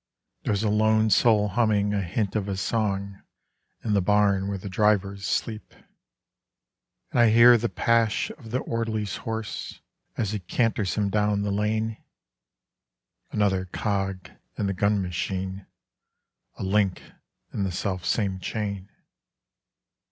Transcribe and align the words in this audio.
There's 0.41 0.63
a 0.63 0.69
lone 0.71 1.11
soul 1.11 1.49
humming 1.49 1.93
a 1.93 2.01
hint 2.01 2.35
of 2.35 2.47
a 2.47 2.57
song 2.57 3.21
in 3.83 3.93
the 3.93 4.01
barn 4.01 4.47
where 4.47 4.57
the 4.57 4.67
drivers 4.67 5.27
sleep; 5.27 5.75
And 7.11 7.19
I 7.19 7.29
hear 7.29 7.55
the 7.55 7.69
pash 7.69 8.31
of 8.31 8.49
the 8.49 8.61
orderly's 8.61 9.17
horse 9.17 9.79
as 10.17 10.31
he 10.31 10.39
canters 10.39 10.95
him 10.95 11.11
down 11.11 11.43
the 11.43 11.51
lane 11.51 12.03
Another 13.29 13.65
cog 13.67 14.27
in 14.57 14.65
the 14.65 14.73
gun 14.73 15.03
machine, 15.03 15.67
a 16.57 16.63
link 16.63 17.03
in 17.53 17.63
the 17.63 17.71
selfsame 17.71 18.39
chain. 18.39 18.89